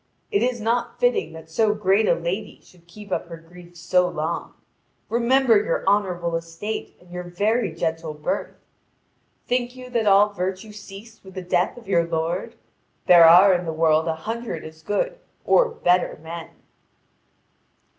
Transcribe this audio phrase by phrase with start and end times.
[0.31, 4.07] It is not fitting that so great a lady should keep up her grief so
[4.09, 4.55] long.
[5.09, 8.55] Remember your honourable estate and your very gentle birth!
[9.45, 12.55] Think you that all virtue ceased with the death of your lord?
[13.05, 16.49] There are in the world a hundred as good or better men."